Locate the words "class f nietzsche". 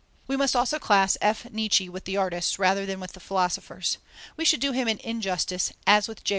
0.79-1.87